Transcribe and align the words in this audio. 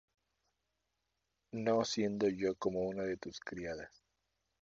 no 1.51 1.85
siendo 1.85 2.27
yo 2.27 2.55
como 2.55 2.87
una 2.87 3.03
de 3.03 3.17
tus 3.17 3.39
criadas. 3.39 4.03